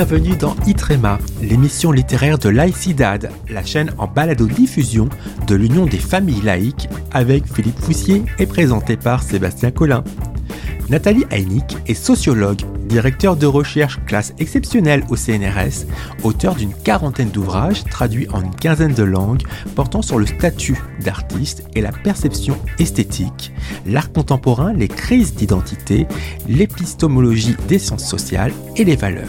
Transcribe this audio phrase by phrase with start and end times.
[0.00, 5.10] Bienvenue dans Itrema, l'émission littéraire de Laïcidad, la chaîne en balado-diffusion
[5.46, 10.02] de l'Union des familles laïques avec Philippe Foussier et présenté par Sébastien Collin.
[10.88, 15.84] Nathalie Heinick est sociologue, directeur de recherche classe exceptionnelle au CNRS,
[16.22, 19.42] auteur d'une quarantaine d'ouvrages traduits en une quinzaine de langues
[19.76, 23.52] portant sur le statut d'artiste et la perception esthétique,
[23.84, 26.06] l'art contemporain, les crises d'identité,
[26.48, 29.28] l'épistémologie des sciences sociales et les valeurs.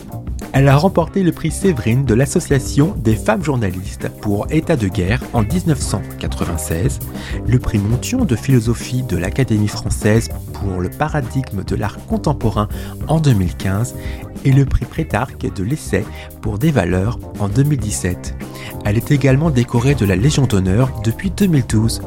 [0.54, 5.22] Elle a remporté le prix Séverine de l'Association des femmes journalistes pour État de guerre
[5.32, 7.00] en 1996,
[7.48, 12.68] le prix Montion de philosophie de l'Académie française pour le paradigme de l'art contemporain
[13.08, 13.96] en 2015
[14.44, 16.06] et le prix Prétarque de l'essai
[16.42, 18.36] pour des valeurs en 2017.
[18.84, 22.02] Elle est également décorée de la Légion d'honneur depuis 2012.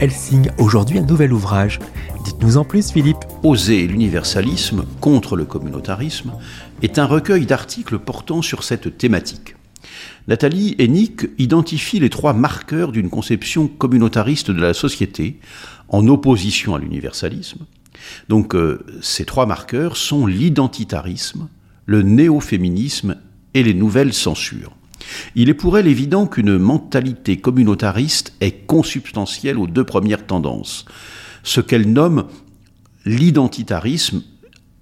[0.00, 1.80] Elle signe aujourd'hui un nouvel ouvrage.
[2.24, 3.24] Dites-nous en plus, Philippe.
[3.42, 6.32] Oser l'universalisme contre le communautarisme
[6.82, 9.56] est un recueil d'articles portant sur cette thématique.
[10.28, 15.40] Nathalie Hennick identifie les trois marqueurs d'une conception communautariste de la société
[15.88, 17.66] en opposition à l'universalisme.
[18.28, 21.48] Donc euh, ces trois marqueurs sont l'identitarisme,
[21.86, 23.16] le néo-féminisme
[23.54, 24.76] et les nouvelles censures.
[25.34, 30.84] Il est pour elle évident qu'une mentalité communautariste est consubstantielle aux deux premières tendances,
[31.42, 32.26] ce qu'elle nomme
[33.04, 34.22] l'identitarisme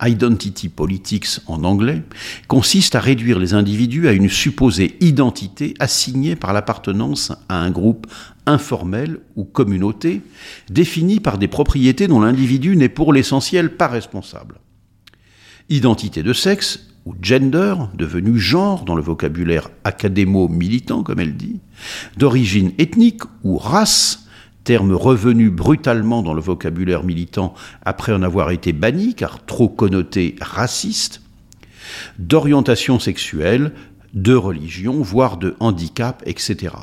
[0.00, 2.02] Identity Politics en anglais,
[2.46, 8.06] consiste à réduire les individus à une supposée identité assignée par l'appartenance à un groupe
[8.46, 10.22] informel ou communauté,
[10.70, 14.60] définie par des propriétés dont l'individu n'est pour l'essentiel pas responsable.
[15.68, 21.60] Identité de sexe ou gender, devenu genre dans le vocabulaire académo-militant, comme elle dit,
[22.16, 24.27] d'origine ethnique ou race,
[24.68, 27.54] terme revenu brutalement dans le vocabulaire militant
[27.86, 31.22] après en avoir été banni, car trop connoté raciste,
[32.18, 33.72] d'orientation sexuelle,
[34.12, 36.74] de religion, voire de handicap, etc.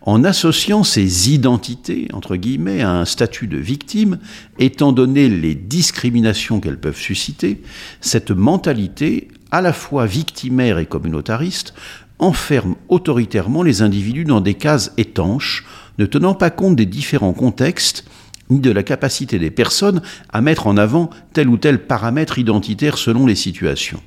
[0.00, 4.18] En associant ces identités, entre guillemets, à un statut de victime,
[4.58, 7.60] étant donné les discriminations qu'elles peuvent susciter,
[8.00, 11.74] cette mentalité, à la fois victimaire et communautariste,
[12.18, 15.64] enferme autoritairement les individus dans des cases étanches,
[15.98, 18.04] ne tenant pas compte des différents contextes
[18.48, 22.96] ni de la capacité des personnes à mettre en avant tel ou tel paramètre identitaire
[22.96, 24.00] selon les situations.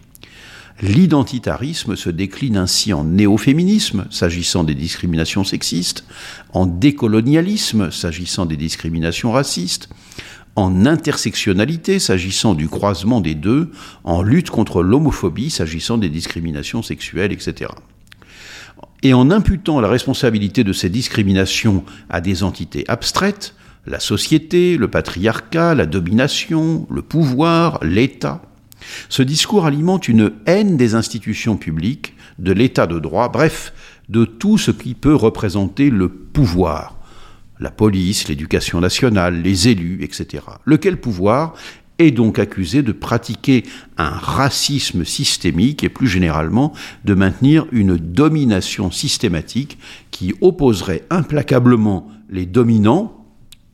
[0.81, 6.03] L'identitarisme se décline ainsi en néo-féminisme, s'agissant des discriminations sexistes,
[6.53, 9.89] en décolonialisme, s'agissant des discriminations racistes,
[10.55, 13.71] en intersectionnalité, s'agissant du croisement des deux,
[14.03, 17.71] en lutte contre l'homophobie, s'agissant des discriminations sexuelles, etc
[19.03, 23.53] et en imputant la responsabilité de ces discriminations à des entités abstraites,
[23.85, 28.41] la société, le patriarcat, la domination, le pouvoir, l'État,
[29.09, 33.73] ce discours alimente une haine des institutions publiques, de l'État de droit, bref,
[34.09, 36.94] de tout ce qui peut représenter le pouvoir.
[37.59, 40.43] La police, l'éducation nationale, les élus, etc.
[40.65, 41.55] Lequel pouvoir
[41.99, 43.63] est donc accusé de pratiquer
[43.97, 46.73] un racisme systémique et plus généralement
[47.05, 49.77] de maintenir une domination systématique
[50.11, 53.25] qui opposerait implacablement les dominants,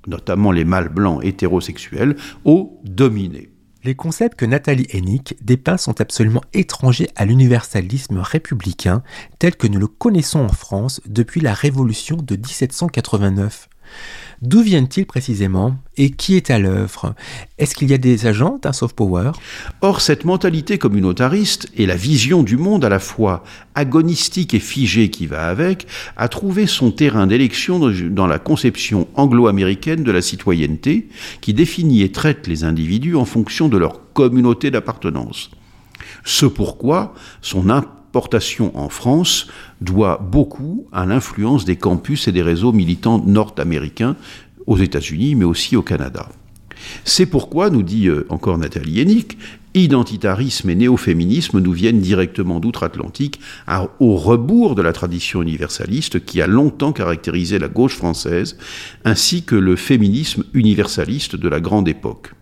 [0.07, 2.15] notamment les mâles blancs hétérosexuels,
[2.45, 3.49] aux dominés.
[3.83, 9.01] Les concepts que Nathalie Hennick dépeint sont absolument étrangers à l'universalisme républicain
[9.39, 13.69] tel que nous le connaissons en France depuis la Révolution de 1789.
[14.41, 17.13] D'où viennent-ils précisément et qui est à l'œuvre?
[17.59, 19.33] Est-ce qu'il y a des agents d'un soft power?
[19.81, 23.43] Or, cette mentalité communautariste et la vision du monde à la fois
[23.75, 25.85] agonistique et figée qui va avec
[26.17, 27.79] a trouvé son terrain d'élection
[28.09, 31.07] dans la conception anglo-américaine de la citoyenneté
[31.41, 35.51] qui définit et traite les individus en fonction de leur communauté d'appartenance.
[36.25, 37.69] Ce pourquoi son
[38.11, 39.47] portation en France
[39.79, 44.15] doit beaucoup à l'influence des campus et des réseaux militants nord-américains
[44.67, 46.29] aux États-Unis, mais aussi au Canada.
[47.03, 49.37] C'est pourquoi, nous dit euh, encore Nathalie Hennick,
[49.73, 53.39] identitarisme et néo-féminisme nous viennent directement d'outre-Atlantique,
[53.99, 58.57] au rebours de la tradition universaliste qui a longtemps caractérisé la gauche française,
[59.05, 62.33] ainsi que le féminisme universaliste de la grande époque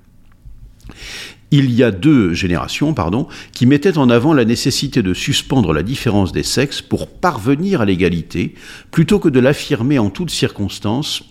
[1.51, 5.83] il y a deux générations, pardon, qui mettaient en avant la nécessité de suspendre la
[5.83, 8.53] différence des sexes pour parvenir à l'égalité,
[8.91, 11.23] plutôt que de l'affirmer en toutes circonstances,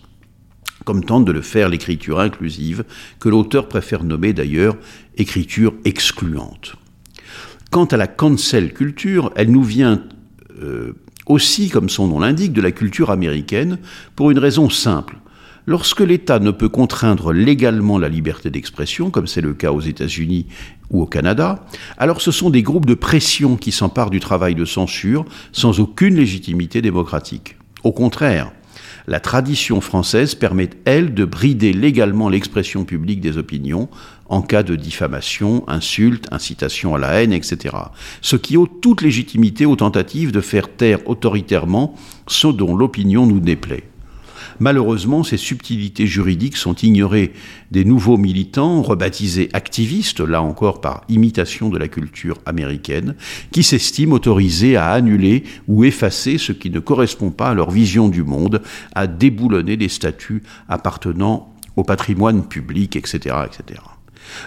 [0.84, 2.84] comme tente de le faire l'écriture inclusive,
[3.20, 4.76] que l'auteur préfère nommer d'ailleurs
[5.16, 6.74] écriture excluante.
[7.70, 10.02] Quant à la cancel culture, elle nous vient
[10.62, 10.94] euh,
[11.26, 13.78] aussi, comme son nom l'indique, de la culture américaine,
[14.16, 15.16] pour une raison simple
[15.68, 20.46] Lorsque l'État ne peut contraindre légalement la liberté d'expression, comme c'est le cas aux États-Unis
[20.88, 21.66] ou au Canada,
[21.98, 26.14] alors ce sont des groupes de pression qui s'emparent du travail de censure sans aucune
[26.14, 27.58] légitimité démocratique.
[27.84, 28.50] Au contraire,
[29.06, 33.90] la tradition française permet, elle, de brider légalement l'expression publique des opinions
[34.30, 37.76] en cas de diffamation, insulte, incitation à la haine, etc.
[38.22, 41.94] Ce qui ôte toute légitimité aux tentatives de faire taire autoritairement
[42.26, 43.84] ce dont l'opinion nous déplaît.
[44.60, 47.32] Malheureusement, ces subtilités juridiques sont ignorées
[47.70, 53.14] des nouveaux militants, rebaptisés activistes, là encore par imitation de la culture américaine,
[53.52, 58.08] qui s'estiment autorisés à annuler ou effacer ce qui ne correspond pas à leur vision
[58.08, 58.62] du monde,
[58.94, 63.36] à déboulonner des statuts appartenant au patrimoine public, etc.
[63.46, 63.80] etc.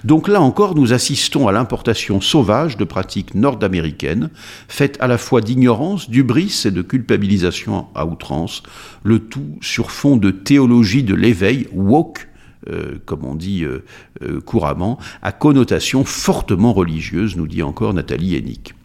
[0.03, 4.29] Donc là encore, nous assistons à l'importation sauvage de pratiques nord-américaines,
[4.67, 8.63] faites à la fois d'ignorance, d'ubris et de culpabilisation à outrance,
[9.03, 12.27] le tout sur fond de théologie de l'éveil, woke,
[12.69, 13.83] euh, comme on dit euh,
[14.21, 18.75] euh, couramment, à connotation fortement religieuse, nous dit encore Nathalie Hennick.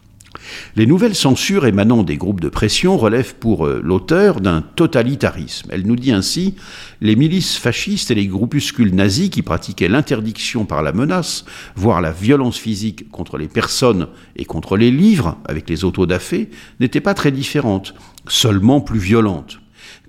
[0.75, 5.69] Les nouvelles censures émanant des groupes de pression relèvent pour euh, l'auteur d'un totalitarisme.
[5.71, 6.55] Elle nous dit ainsi
[7.01, 11.45] les milices fascistes et les groupuscules nazis qui pratiquaient l'interdiction par la menace,
[11.75, 16.49] voire la violence physique contre les personnes et contre les livres, avec les autodafés,
[16.79, 17.93] n'étaient pas très différentes,
[18.27, 19.59] seulement plus violentes.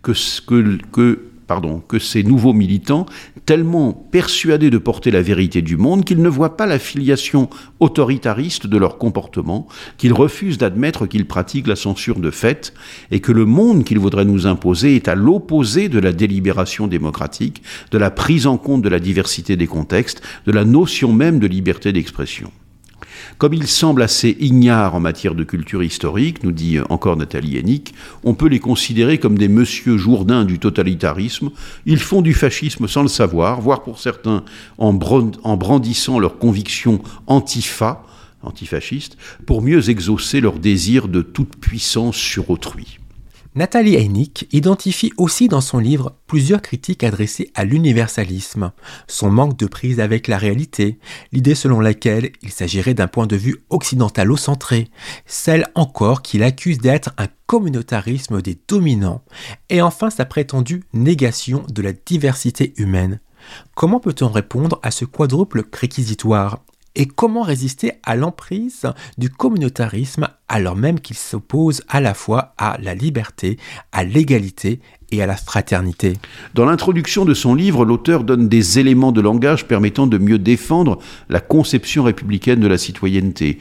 [0.03, 0.13] Que,
[0.47, 3.07] que, que pardon, que ces nouveaux militants,
[3.47, 7.49] tellement persuadés de porter la vérité du monde, qu'ils ne voient pas la filiation
[7.81, 9.67] autoritariste de leur comportement,
[9.97, 12.75] qu'ils refusent d'admettre qu'ils pratiquent la censure de fait,
[13.11, 17.63] et que le monde qu'ils voudraient nous imposer est à l'opposé de la délibération démocratique,
[17.91, 21.47] de la prise en compte de la diversité des contextes, de la notion même de
[21.47, 22.53] liberté d'expression.
[23.37, 27.95] Comme il semble assez ignare en matière de culture historique, nous dit encore Nathalie Hennick,
[28.25, 31.51] on peut les considérer comme des monsieur Jourdain du totalitarisme.
[31.85, 34.45] Ils font du fascisme sans le savoir, voire pour certains
[34.79, 38.05] en, brandissant leurs convictions antifa,
[38.43, 39.17] antifascistes,
[39.47, 42.99] pour mieux exaucer leur désir de toute puissance sur autrui.
[43.55, 48.73] Nathalie Heinick identifie aussi dans son livre plusieurs critiques adressées à l'universalisme,
[49.09, 50.99] son manque de prise avec la réalité,
[51.33, 54.91] l'idée selon laquelle il s'agirait d'un point de vue occidentalo-centré,
[55.27, 59.23] celle encore qu'il accuse d'être un communautarisme des dominants,
[59.71, 63.19] et enfin sa prétendue négation de la diversité humaine.
[63.75, 66.63] Comment peut-on répondre à ce quadruple réquisitoire?
[66.95, 68.87] Et comment résister à l'emprise
[69.19, 73.59] du communautarisme alors même qu'il s'oppose à la fois à la liberté,
[73.93, 74.81] à l'égalité
[75.11, 76.15] et à la fraternité?
[76.55, 80.99] Dans l'introduction de son livre, l'auteur donne des éléments de langage permettant de mieux défendre
[81.29, 83.59] la conception républicaine de la citoyenneté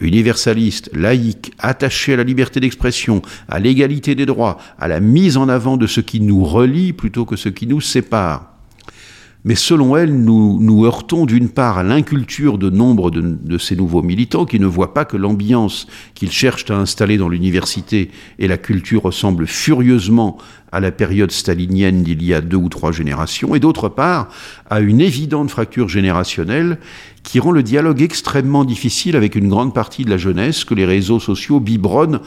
[0.00, 5.48] universaliste, laïque, attaché à la liberté d'expression, à l'égalité des droits, à la mise en
[5.48, 8.57] avant de ce qui nous relie plutôt que ce qui nous sépare.
[9.44, 14.44] Mais selon elle, nous heurtons d'une part à l'inculture de nombre de, ces nouveaux militants
[14.44, 19.02] qui ne voient pas que l'ambiance qu'ils cherchent à installer dans l'université et la culture
[19.02, 20.38] ressemblent furieusement
[20.72, 24.28] à la période stalinienne d'il y a deux ou trois générations, et d'autre part
[24.68, 26.78] à une évidente fracture générationnelle
[27.22, 30.84] qui rend le dialogue extrêmement difficile avec une grande partie de la jeunesse que les
[30.84, 32.20] réseaux sociaux biberonnent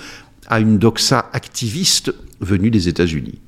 [0.48, 3.40] à une doxa activiste venue des États-Unis.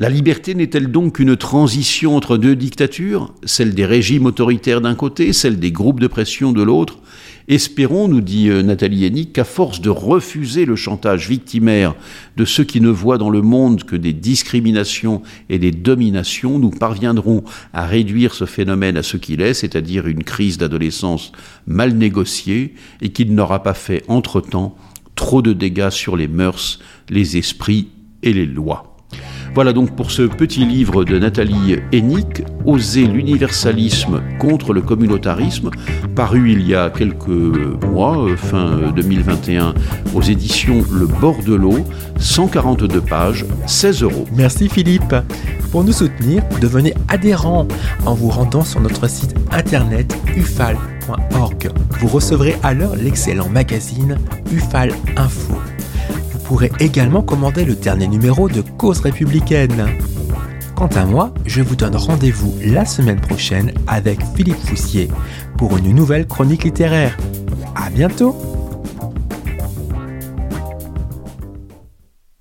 [0.00, 5.34] La liberté n'est-elle donc qu'une transition entre deux dictatures, celle des régimes autoritaires d'un côté,
[5.34, 7.00] celle des groupes de pression de l'autre?
[7.48, 11.94] Espérons, nous dit euh, Nathalie Hennick, qu'à force de refuser le chantage victimaire
[12.38, 16.70] de ceux qui ne voient dans le monde que des discriminations et des dominations, nous
[16.70, 21.30] parviendrons à réduire ce phénomène à ce qu'il est, c'est-à-dire une crise d'adolescence
[21.66, 24.78] mal négociée et qu'il n'aura pas fait entre-temps
[25.14, 26.78] trop de dégâts sur les mœurs,
[27.10, 27.88] les esprits
[28.22, 28.89] et les lois.
[29.54, 35.70] Voilà donc pour ce petit livre de Nathalie Hennick, Oser l'universalisme contre le communautarisme,
[36.14, 39.74] paru il y a quelques mois, euh, fin 2021,
[40.14, 41.84] aux éditions Le Bord de l'eau,
[42.18, 44.26] 142 pages, 16 euros.
[44.36, 45.14] Merci Philippe.
[45.72, 47.66] Pour nous soutenir, devenez adhérent
[48.04, 51.70] en vous rendant sur notre site internet ufal.org.
[51.98, 54.18] Vous recevrez alors l'excellent magazine
[54.52, 55.54] Ufal Info
[56.50, 59.86] pourrez également commander le dernier numéro de Cause républicaine.
[60.74, 65.08] Quant à moi, je vous donne rendez-vous la semaine prochaine avec Philippe Foussier
[65.56, 67.16] pour une nouvelle chronique littéraire.
[67.76, 68.59] À bientôt!